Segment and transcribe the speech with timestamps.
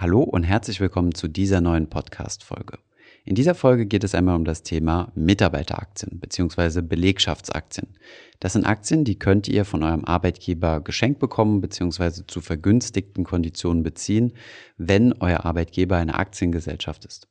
[0.00, 2.78] Hallo und herzlich willkommen zu dieser neuen Podcast-Folge.
[3.26, 6.80] In dieser Folge geht es einmal um das Thema Mitarbeiteraktien bzw.
[6.80, 7.88] Belegschaftsaktien.
[8.38, 12.22] Das sind Aktien, die könnt ihr von eurem Arbeitgeber geschenkt bekommen bzw.
[12.26, 14.32] zu vergünstigten Konditionen beziehen,
[14.78, 17.28] wenn euer Arbeitgeber eine Aktiengesellschaft ist.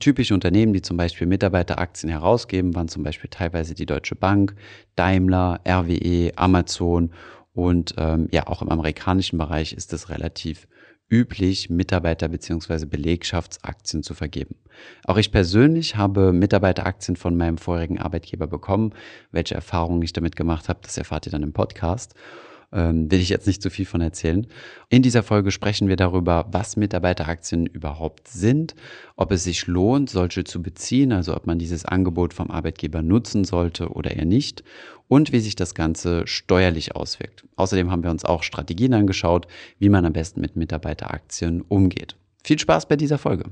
[0.00, 4.56] Typische Unternehmen, die zum Beispiel Mitarbeiteraktien herausgeben, waren zum Beispiel teilweise die Deutsche Bank,
[4.96, 7.12] Daimler, RWE, Amazon
[7.54, 10.66] und ähm, ja, auch im amerikanischen Bereich ist es relativ
[11.12, 12.86] üblich, Mitarbeiter- bzw.
[12.86, 14.56] Belegschaftsaktien zu vergeben.
[15.04, 18.94] Auch ich persönlich habe Mitarbeiteraktien von meinem vorherigen Arbeitgeber bekommen.
[19.30, 22.14] Welche Erfahrungen ich damit gemacht habe, das erfahrt ihr dann im Podcast
[22.72, 24.46] ähm, will ich jetzt nicht zu viel von erzählen.
[24.88, 28.74] In dieser Folge sprechen wir darüber, was Mitarbeiteraktien überhaupt sind,
[29.16, 33.44] ob es sich lohnt, solche zu beziehen, also ob man dieses Angebot vom Arbeitgeber nutzen
[33.44, 34.64] sollte oder eher nicht
[35.08, 37.44] und wie sich das Ganze steuerlich auswirkt.
[37.56, 39.46] Außerdem haben wir uns auch Strategien angeschaut,
[39.78, 42.16] wie man am besten mit Mitarbeiteraktien umgeht.
[42.44, 43.44] Viel Spaß bei dieser Folge.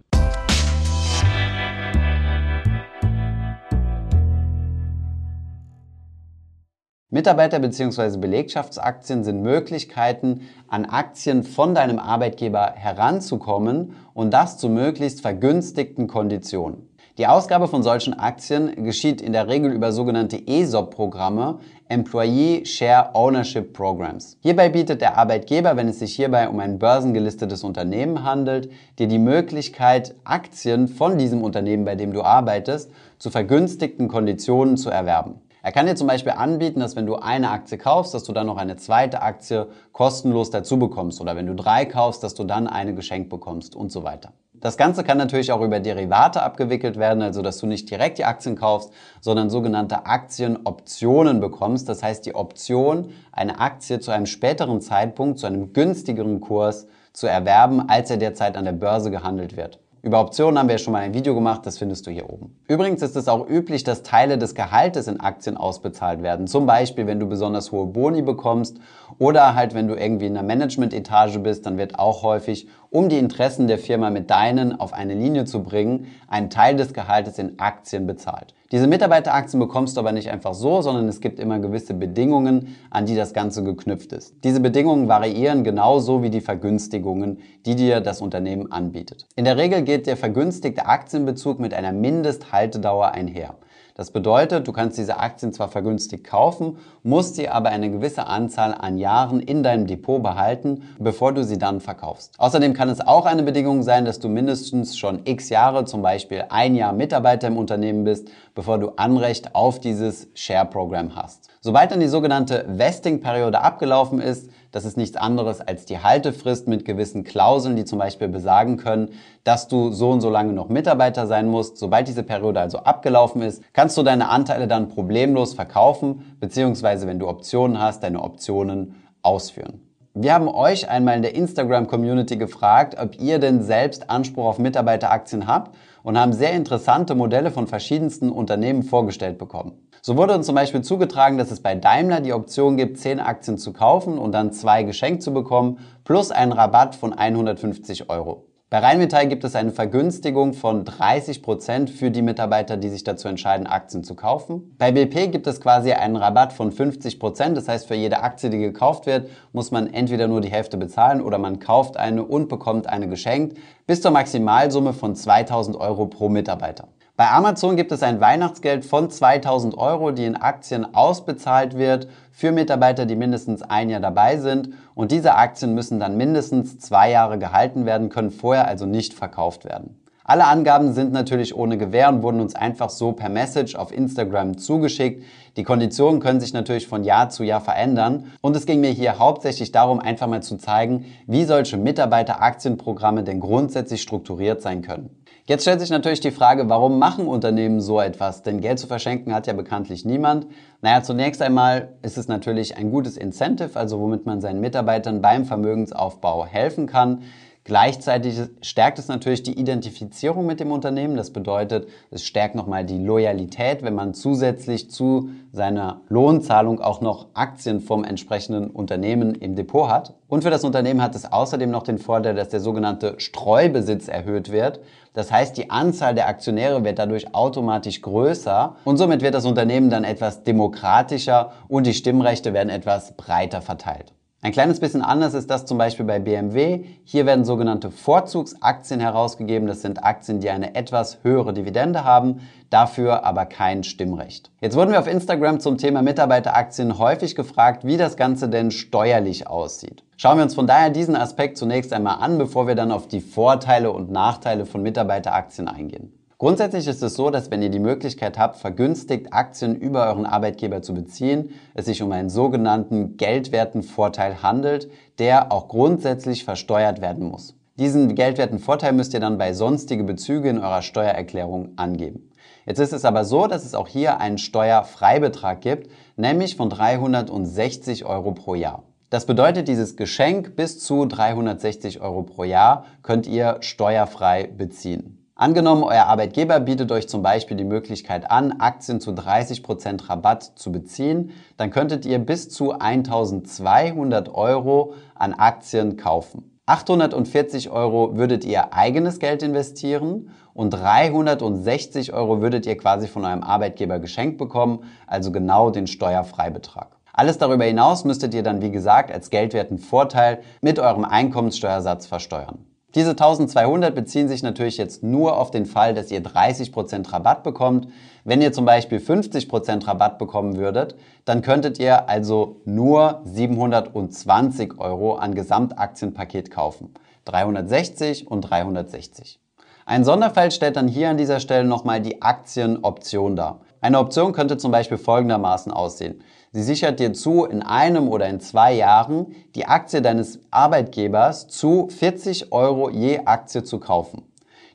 [7.13, 8.19] Mitarbeiter- bzw.
[8.19, 16.89] Belegschaftsaktien sind Möglichkeiten, an Aktien von deinem Arbeitgeber heranzukommen und das zu möglichst vergünstigten Konditionen.
[17.19, 21.59] Die Ausgabe von solchen Aktien geschieht in der Regel über sogenannte ESOP-Programme,
[21.89, 24.39] Employee Share Ownership Programs.
[24.41, 29.19] Hierbei bietet der Arbeitgeber, wenn es sich hierbei um ein börsengelistetes Unternehmen handelt, dir die
[29.19, 35.41] Möglichkeit, Aktien von diesem Unternehmen, bei dem du arbeitest, zu vergünstigten Konditionen zu erwerben.
[35.63, 38.47] Er kann dir zum Beispiel anbieten, dass wenn du eine Aktie kaufst, dass du dann
[38.47, 42.67] noch eine zweite Aktie kostenlos dazu bekommst oder wenn du drei kaufst, dass du dann
[42.67, 44.33] eine geschenkt bekommst und so weiter.
[44.61, 48.27] Das Ganze kann natürlich auch über Derivate abgewickelt werden, also dass du nicht direkt die
[48.27, 51.89] Aktien kaufst, sondern sogenannte Aktienoptionen bekommst.
[51.89, 57.27] Das heißt die Option, eine Aktie zu einem späteren Zeitpunkt, zu einem günstigeren Kurs zu
[57.27, 59.79] erwerben, als er derzeit an der Börse gehandelt wird.
[60.02, 62.56] Über Optionen haben wir ja schon mal ein Video gemacht, das findest du hier oben.
[62.68, 66.47] Übrigens ist es auch üblich, dass Teile des Gehaltes in Aktien ausbezahlt werden.
[66.47, 68.78] Zum Beispiel, wenn du besonders hohe Boni bekommst
[69.19, 73.19] oder halt, wenn du irgendwie in der Management-Etage bist, dann wird auch häufig, um die
[73.19, 77.59] Interessen der Firma mit deinen auf eine Linie zu bringen, ein Teil des Gehaltes in
[77.59, 78.55] Aktien bezahlt.
[78.73, 83.05] Diese Mitarbeiteraktien bekommst du aber nicht einfach so, sondern es gibt immer gewisse Bedingungen, an
[83.05, 84.33] die das Ganze geknüpft ist.
[84.45, 89.27] Diese Bedingungen variieren genauso wie die Vergünstigungen, die dir das Unternehmen anbietet.
[89.35, 93.57] In der Regel geht der vergünstigte Aktienbezug mit einer Mindesthaltedauer einher.
[94.00, 98.72] Das bedeutet, du kannst diese Aktien zwar vergünstigt kaufen, musst sie aber eine gewisse Anzahl
[98.72, 102.33] an Jahren in deinem Depot behalten, bevor du sie dann verkaufst.
[102.39, 106.47] Außerdem kann es auch eine Bedingung sein, dass du mindestens schon x Jahre, zum Beispiel
[106.49, 111.50] ein Jahr Mitarbeiter im Unternehmen bist, bevor du Anrecht auf dieses Share-Programm hast.
[111.62, 116.87] Sobald dann die sogenannte Vesting-Periode abgelaufen ist, das ist nichts anderes als die Haltefrist mit
[116.87, 119.10] gewissen Klauseln, die zum Beispiel besagen können,
[119.44, 121.76] dass du so und so lange noch Mitarbeiter sein musst.
[121.76, 127.19] Sobald diese Periode also abgelaufen ist, kannst du deine Anteile dann problemlos verkaufen, beziehungsweise wenn
[127.19, 129.82] du Optionen hast, deine Optionen ausführen.
[130.15, 135.47] Wir haben euch einmal in der Instagram-Community gefragt, ob ihr denn selbst Anspruch auf Mitarbeiteraktien
[135.47, 139.72] habt und haben sehr interessante Modelle von verschiedensten Unternehmen vorgestellt bekommen.
[140.03, 143.59] So wurde uns zum Beispiel zugetragen, dass es bei Daimler die Option gibt, 10 Aktien
[143.59, 148.50] zu kaufen und dann zwei geschenkt zu bekommen, plus einen Rabatt von 150 Euro.
[148.73, 153.27] Bei Rheinmetall gibt es eine Vergünstigung von 30 Prozent für die Mitarbeiter, die sich dazu
[153.27, 154.77] entscheiden, Aktien zu kaufen.
[154.79, 157.19] Bei BP gibt es quasi einen Rabatt von 50%.
[157.19, 157.57] Prozent.
[157.57, 161.21] Das heißt, für jede Aktie, die gekauft wird, muss man entweder nur die Hälfte bezahlen
[161.21, 163.59] oder man kauft eine und bekommt eine geschenkt,
[163.89, 166.87] bis zur Maximalsumme von 2000 Euro pro Mitarbeiter.
[167.21, 172.51] Bei Amazon gibt es ein Weihnachtsgeld von 2000 Euro, die in Aktien ausbezahlt wird für
[172.51, 174.71] Mitarbeiter, die mindestens ein Jahr dabei sind.
[174.95, 179.67] Und diese Aktien müssen dann mindestens zwei Jahre gehalten werden, können vorher also nicht verkauft
[179.67, 180.01] werden.
[180.25, 184.57] Alle Angaben sind natürlich ohne Gewähr und wurden uns einfach so per Message auf Instagram
[184.57, 185.23] zugeschickt.
[185.59, 188.33] Die Konditionen können sich natürlich von Jahr zu Jahr verändern.
[188.41, 193.41] Und es ging mir hier hauptsächlich darum, einfach mal zu zeigen, wie solche Mitarbeiteraktienprogramme denn
[193.41, 195.20] grundsätzlich strukturiert sein können.
[195.51, 198.45] Jetzt stellt sich natürlich die Frage, warum machen Unternehmen so etwas?
[198.45, 200.47] Denn Geld zu verschenken hat ja bekanntlich niemand.
[200.81, 205.45] Naja, zunächst einmal ist es natürlich ein gutes Incentive, also womit man seinen Mitarbeitern beim
[205.45, 207.23] Vermögensaufbau helfen kann.
[207.65, 211.16] Gleichzeitig stärkt es natürlich die Identifizierung mit dem Unternehmen.
[211.16, 217.27] Das bedeutet, es stärkt nochmal die Loyalität, wenn man zusätzlich zu seiner Lohnzahlung auch noch
[217.34, 220.15] Aktien vom entsprechenden Unternehmen im Depot hat.
[220.27, 224.51] Und für das Unternehmen hat es außerdem noch den Vorteil, dass der sogenannte Streubesitz erhöht
[224.51, 224.80] wird.
[225.13, 229.91] Das heißt, die Anzahl der Aktionäre wird dadurch automatisch größer und somit wird das Unternehmen
[229.91, 234.15] dann etwas demokratischer und die Stimmrechte werden etwas breiter verteilt.
[234.42, 236.84] Ein kleines bisschen anders ist das zum Beispiel bei BMW.
[237.04, 239.69] Hier werden sogenannte Vorzugsaktien herausgegeben.
[239.69, 242.41] Das sind Aktien, die eine etwas höhere Dividende haben,
[242.71, 244.51] dafür aber kein Stimmrecht.
[244.63, 249.47] Jetzt wurden wir auf Instagram zum Thema Mitarbeiteraktien häufig gefragt, wie das Ganze denn steuerlich
[249.47, 250.04] aussieht.
[250.16, 253.21] Schauen wir uns von daher diesen Aspekt zunächst einmal an, bevor wir dann auf die
[253.21, 256.14] Vorteile und Nachteile von Mitarbeiteraktien eingehen.
[256.40, 260.81] Grundsätzlich ist es so, dass wenn ihr die Möglichkeit habt, vergünstigt Aktien über euren Arbeitgeber
[260.81, 267.28] zu beziehen, es sich um einen sogenannten geldwerten Vorteil handelt, der auch grundsätzlich versteuert werden
[267.28, 267.56] muss.
[267.78, 272.31] Diesen geldwerten Vorteil müsst ihr dann bei sonstige Bezüge in eurer Steuererklärung angeben.
[272.64, 278.06] Jetzt ist es aber so, dass es auch hier einen Steuerfreibetrag gibt, nämlich von 360
[278.06, 278.84] Euro pro Jahr.
[279.10, 285.19] Das bedeutet, dieses Geschenk bis zu 360 Euro pro Jahr könnt ihr steuerfrei beziehen.
[285.40, 290.70] Angenommen, euer Arbeitgeber bietet euch zum Beispiel die Möglichkeit an, Aktien zu 30% Rabatt zu
[290.70, 296.60] beziehen, dann könntet ihr bis zu 1200 Euro an Aktien kaufen.
[296.66, 303.42] 840 Euro würdet ihr eigenes Geld investieren und 360 Euro würdet ihr quasi von eurem
[303.42, 306.98] Arbeitgeber geschenkt bekommen, also genau den Steuerfreibetrag.
[307.14, 312.66] Alles darüber hinaus müsstet ihr dann, wie gesagt, als geldwerten Vorteil mit eurem Einkommenssteuersatz versteuern.
[312.94, 317.88] Diese 1200 beziehen sich natürlich jetzt nur auf den Fall, dass ihr 30% Rabatt bekommt.
[318.25, 325.14] Wenn ihr zum Beispiel 50% Rabatt bekommen würdet, dann könntet ihr also nur 720 Euro
[325.14, 326.92] an Gesamtaktienpaket kaufen.
[327.26, 329.38] 360 und 360.
[329.87, 333.60] Ein Sonderfall stellt dann hier an dieser Stelle nochmal die Aktienoption dar.
[333.81, 336.22] Eine Option könnte zum Beispiel folgendermaßen aussehen.
[336.52, 341.87] Sie sichert dir zu, in einem oder in zwei Jahren die Aktie deines Arbeitgebers zu
[341.88, 344.23] 40 Euro je Aktie zu kaufen.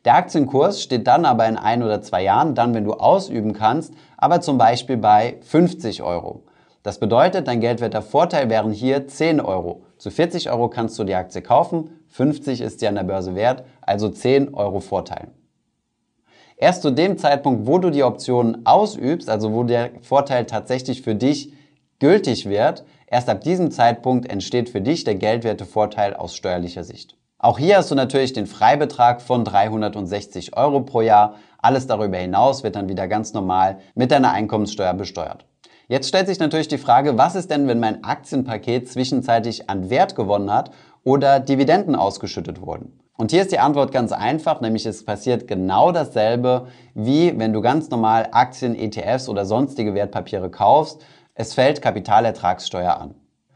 [0.06, 3.94] Der Aktienkurs steht dann aber in ein oder zwei Jahren, dann wenn du ausüben kannst,
[4.16, 6.44] aber zum Beispiel bei 50 Euro.
[6.81, 9.83] Das bedeutet, dein geldwerter Vorteil wären hier 10 Euro.
[9.98, 13.66] Zu 40 Euro kannst du die Aktie kaufen, 50 ist sie an der Börse wert,
[13.81, 15.27] also 10 Euro Vorteil.
[16.56, 21.16] Erst zu dem Zeitpunkt, wo du die Option ausübst, also wo der Vorteil tatsächlich für
[21.16, 21.51] dich
[22.05, 27.17] gültig wird, erst ab diesem Zeitpunkt entsteht für dich der Geldwertevorteil aus steuerlicher Sicht.
[27.39, 31.33] Auch hier hast du natürlich den Freibetrag von 360 Euro pro Jahr.
[31.57, 35.47] Alles darüber hinaus wird dann wieder ganz normal mit deiner Einkommenssteuer besteuert.
[35.87, 40.15] Jetzt stellt sich natürlich die Frage, was ist denn, wenn mein Aktienpaket zwischenzeitlich an Wert
[40.15, 40.69] gewonnen hat
[41.03, 42.99] oder Dividenden ausgeschüttet wurden?
[43.17, 47.61] Und hier ist die Antwort ganz einfach, nämlich es passiert genau dasselbe, wie wenn du
[47.61, 51.03] ganz normal Aktien, ETFs oder sonstige Wertpapiere kaufst.
[51.37, 53.13] Es fällt Kapitalertragssteuer an.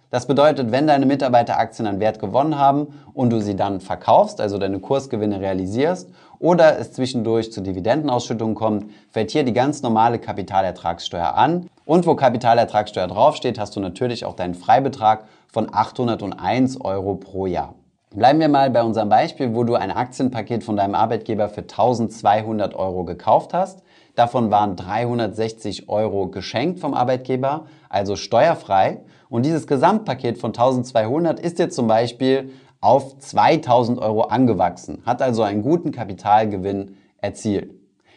[0.10, 4.42] Das bedeutet, wenn deine Mitarbeiter Aktien an Wert gewonnen haben und du sie dann verkaufst,
[4.42, 6.10] also deine Kursgewinne realisierst
[6.40, 11.70] oder es zwischendurch zu Dividendenausschüttungen kommt, fällt hier die ganz normale Kapitalertragssteuer an.
[11.86, 17.76] Und wo Kapitalertragssteuer draufsteht, hast du natürlich auch deinen Freibetrag von 801 Euro pro Jahr.
[18.16, 22.74] Bleiben wir mal bei unserem Beispiel, wo du ein Aktienpaket von deinem Arbeitgeber für 1200
[22.74, 23.84] Euro gekauft hast.
[24.16, 29.02] Davon waren 360 Euro geschenkt vom Arbeitgeber, also steuerfrei.
[29.30, 32.52] Und dieses Gesamtpaket von 1200 ist jetzt zum Beispiel
[32.82, 37.76] auf 2000 Euro angewachsen, hat also einen guten Kapitalgewinn erzielt.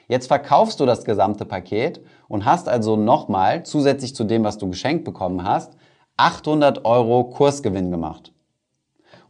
[0.08, 4.70] Jetzt verkaufst du das gesamte Paket und hast also nochmal, zusätzlich zu dem, was du
[4.70, 5.76] geschenkt bekommen hast,
[6.16, 8.32] 800 Euro Kursgewinn gemacht.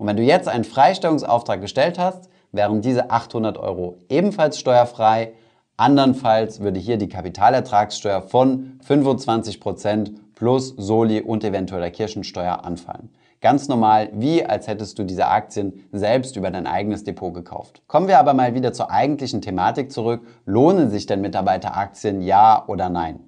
[0.03, 5.33] Und wenn du jetzt einen Freistellungsauftrag gestellt hast, wären diese 800 Euro ebenfalls steuerfrei
[5.77, 13.11] Andernfalls würde hier die Kapitalertragssteuer von 25% plus Soli und eventueller Kirchensteuer anfallen.
[13.41, 17.83] Ganz normal, wie als hättest du diese Aktien selbst über dein eigenes Depot gekauft.
[17.87, 20.27] Kommen wir aber mal wieder zur eigentlichen Thematik zurück.
[20.47, 23.21] Lohnen sich denn Mitarbeiteraktien, ja oder nein?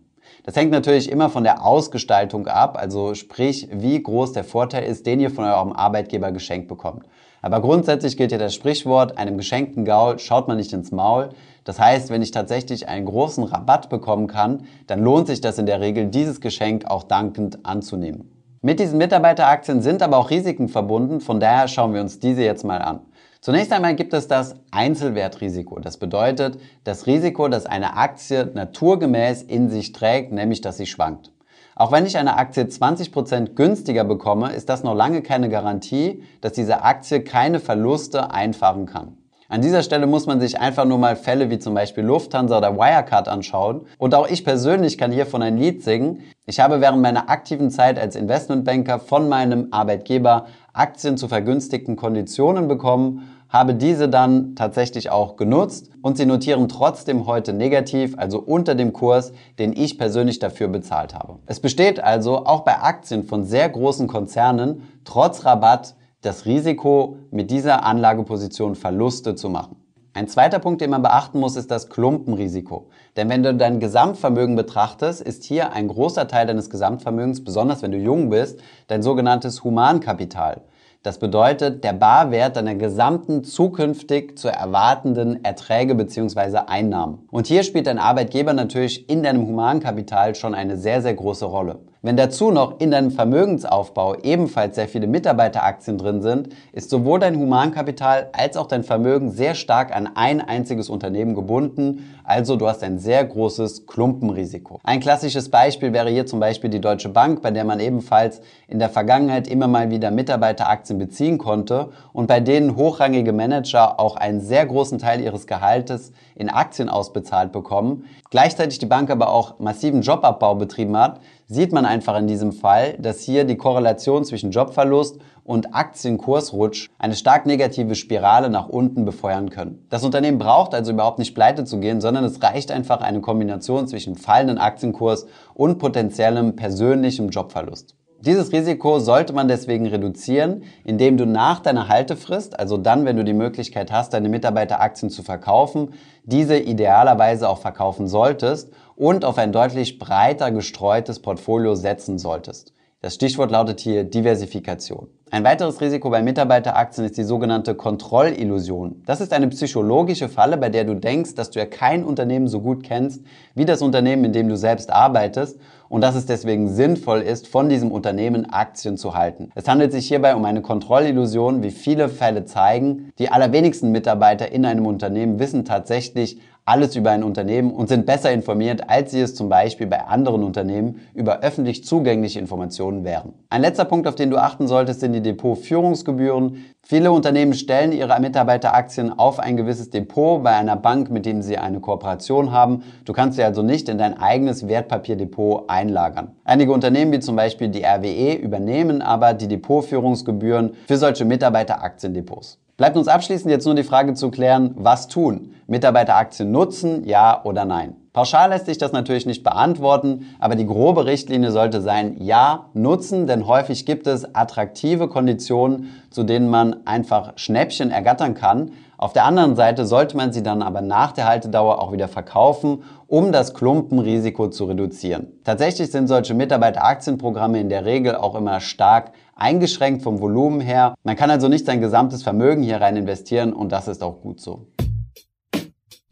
[0.44, 5.06] Das hängt natürlich immer von der Ausgestaltung ab, also sprich, wie groß der Vorteil ist,
[5.06, 7.04] den ihr von eurem Arbeitgeber geschenkt bekommt.
[7.42, 11.28] Aber grundsätzlich gilt ja das Sprichwort, einem geschenkten Gaul schaut man nicht ins Maul.
[11.64, 15.66] Das heißt, wenn ich tatsächlich einen großen Rabatt bekommen kann, dann lohnt sich das in
[15.66, 18.30] der Regel, dieses Geschenk auch dankend anzunehmen.
[18.62, 22.64] Mit diesen Mitarbeiteraktien sind aber auch Risiken verbunden, von daher schauen wir uns diese jetzt
[22.64, 23.00] mal an.
[23.44, 25.78] Zunächst einmal gibt es das Einzelwertrisiko.
[25.78, 31.30] Das bedeutet das Risiko, dass eine Aktie naturgemäß in sich trägt, nämlich dass sie schwankt.
[31.76, 36.54] Auch wenn ich eine Aktie 20% günstiger bekomme, ist das noch lange keine Garantie, dass
[36.54, 39.18] diese Aktie keine Verluste einfahren kann.
[39.50, 42.78] An dieser Stelle muss man sich einfach nur mal Fälle wie zum Beispiel Lufthansa oder
[42.78, 43.82] Wirecard anschauen.
[43.98, 46.22] Und auch ich persönlich kann hiervon ein Lied singen.
[46.46, 52.68] Ich habe während meiner aktiven Zeit als Investmentbanker von meinem Arbeitgeber Aktien zu vergünstigten Konditionen
[52.68, 58.74] bekommen habe diese dann tatsächlich auch genutzt und sie notieren trotzdem heute negativ, also unter
[58.74, 61.38] dem Kurs, den ich persönlich dafür bezahlt habe.
[61.46, 67.52] Es besteht also auch bei Aktien von sehr großen Konzernen trotz Rabatt das Risiko, mit
[67.52, 69.76] dieser Anlageposition Verluste zu machen.
[70.14, 72.88] Ein zweiter Punkt, den man beachten muss, ist das Klumpenrisiko.
[73.16, 77.92] Denn wenn du dein Gesamtvermögen betrachtest, ist hier ein großer Teil deines Gesamtvermögens, besonders wenn
[77.92, 78.58] du jung bist,
[78.88, 80.62] dein sogenanntes Humankapital.
[81.04, 86.60] Das bedeutet der Barwert deiner gesamten zukünftig zu erwartenden Erträge bzw.
[86.66, 87.28] Einnahmen.
[87.30, 91.80] Und hier spielt dein Arbeitgeber natürlich in deinem Humankapital schon eine sehr, sehr große Rolle.
[92.04, 97.34] Wenn dazu noch in deinem Vermögensaufbau ebenfalls sehr viele Mitarbeiteraktien drin sind, ist sowohl dein
[97.34, 102.82] Humankapital als auch dein Vermögen sehr stark an ein einziges Unternehmen gebunden, also du hast
[102.82, 104.80] ein sehr großes Klumpenrisiko.
[104.84, 108.78] Ein klassisches Beispiel wäre hier zum Beispiel die Deutsche Bank, bei der man ebenfalls in
[108.78, 114.42] der Vergangenheit immer mal wieder Mitarbeiteraktien beziehen konnte und bei denen hochrangige Manager auch einen
[114.42, 118.04] sehr großen Teil ihres Gehaltes in Aktien ausbezahlt bekommen.
[118.28, 122.94] Gleichzeitig die Bank aber auch massiven Jobabbau betrieben hat, sieht man einfach in diesem Fall,
[122.98, 129.50] dass hier die Korrelation zwischen Jobverlust und Aktienkursrutsch eine stark negative Spirale nach unten befeuern
[129.50, 129.86] können.
[129.90, 133.86] Das Unternehmen braucht also überhaupt nicht pleite zu gehen, sondern es reicht einfach eine Kombination
[133.86, 137.94] zwischen fallenden Aktienkurs und potenziellem persönlichem Jobverlust.
[138.24, 143.24] Dieses Risiko sollte man deswegen reduzieren, indem du nach deiner Haltefrist, also dann, wenn du
[143.24, 145.92] die Möglichkeit hast, deine Mitarbeiteraktien zu verkaufen,
[146.24, 152.72] diese idealerweise auch verkaufen solltest und auf ein deutlich breiter gestreutes Portfolio setzen solltest.
[153.02, 155.08] Das Stichwort lautet hier Diversifikation.
[155.34, 159.02] Ein weiteres Risiko bei Mitarbeiteraktien ist die sogenannte Kontrollillusion.
[159.04, 162.60] Das ist eine psychologische Falle, bei der du denkst, dass du ja kein Unternehmen so
[162.60, 163.20] gut kennst
[163.56, 167.68] wie das Unternehmen, in dem du selbst arbeitest und dass es deswegen sinnvoll ist, von
[167.68, 169.50] diesem Unternehmen Aktien zu halten.
[169.56, 173.12] Es handelt sich hierbei um eine Kontrollillusion, wie viele Fälle zeigen.
[173.18, 178.32] Die allerwenigsten Mitarbeiter in einem Unternehmen wissen tatsächlich alles über ein Unternehmen und sind besser
[178.32, 183.34] informiert, als sie es zum Beispiel bei anderen Unternehmen über öffentlich zugängliche Informationen wären.
[183.50, 186.64] Ein letzter Punkt, auf den du achten solltest, sind die Depotführungsgebühren.
[186.82, 191.58] Viele Unternehmen stellen ihre Mitarbeiteraktien auf ein gewisses Depot bei einer Bank, mit dem sie
[191.58, 192.82] eine Kooperation haben.
[193.04, 196.32] Du kannst sie also nicht in dein eigenes Wertpapierdepot einlagern.
[196.44, 202.63] Einige Unternehmen wie zum Beispiel die RWE übernehmen aber die Depotführungsgebühren für solche Mitarbeiteraktiendepots.
[202.76, 205.54] Bleibt uns abschließend jetzt nur die Frage zu klären, was tun?
[205.68, 207.94] Mitarbeiteraktien nutzen, ja oder nein?
[208.12, 213.28] Pauschal lässt sich das natürlich nicht beantworten, aber die grobe Richtlinie sollte sein, ja, nutzen,
[213.28, 218.72] denn häufig gibt es attraktive Konditionen, zu denen man einfach Schnäppchen ergattern kann.
[218.98, 222.82] Auf der anderen Seite sollte man sie dann aber nach der Haltedauer auch wieder verkaufen,
[223.06, 225.28] um das Klumpenrisiko zu reduzieren.
[225.44, 230.94] Tatsächlich sind solche Mitarbeiteraktienprogramme in der Regel auch immer stark eingeschränkt vom Volumen her.
[231.04, 234.40] Man kann also nicht sein gesamtes Vermögen hier rein investieren und das ist auch gut
[234.40, 234.66] so.